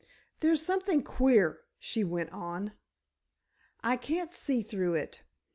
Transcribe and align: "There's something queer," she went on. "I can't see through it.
"There's 0.39 0.63
something 0.65 1.03
queer," 1.03 1.59
she 1.77 2.03
went 2.03 2.31
on. 2.31 2.71
"I 3.83 3.97
can't 3.97 4.31
see 4.31 4.63
through 4.63 4.95
it. 4.95 5.21